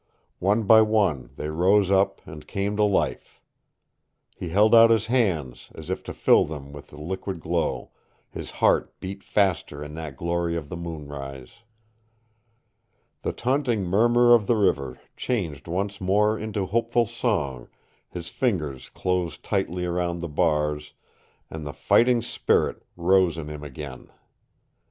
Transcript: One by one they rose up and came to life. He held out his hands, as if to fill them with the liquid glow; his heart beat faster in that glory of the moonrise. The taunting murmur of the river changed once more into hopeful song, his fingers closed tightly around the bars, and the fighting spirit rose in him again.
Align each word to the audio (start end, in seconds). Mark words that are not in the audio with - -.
One 0.39 0.63
by 0.63 0.81
one 0.81 1.29
they 1.35 1.49
rose 1.49 1.91
up 1.91 2.25
and 2.25 2.47
came 2.47 2.75
to 2.77 2.83
life. 2.83 3.39
He 4.35 4.49
held 4.49 4.73
out 4.73 4.89
his 4.89 5.05
hands, 5.05 5.69
as 5.75 5.91
if 5.91 6.01
to 6.05 6.13
fill 6.15 6.43
them 6.43 6.73
with 6.73 6.87
the 6.87 6.99
liquid 6.99 7.39
glow; 7.39 7.91
his 8.27 8.49
heart 8.49 8.99
beat 8.99 9.23
faster 9.23 9.83
in 9.83 9.93
that 9.93 10.17
glory 10.17 10.57
of 10.57 10.69
the 10.69 10.75
moonrise. 10.75 11.51
The 13.21 13.31
taunting 13.31 13.83
murmur 13.83 14.33
of 14.33 14.47
the 14.47 14.55
river 14.55 14.99
changed 15.15 15.67
once 15.67 16.01
more 16.01 16.35
into 16.35 16.65
hopeful 16.65 17.05
song, 17.05 17.69
his 18.09 18.27
fingers 18.29 18.89
closed 18.89 19.43
tightly 19.43 19.85
around 19.85 20.17
the 20.17 20.27
bars, 20.27 20.93
and 21.51 21.63
the 21.63 21.73
fighting 21.73 22.23
spirit 22.23 22.81
rose 22.97 23.37
in 23.37 23.49
him 23.49 23.63
again. 23.63 24.09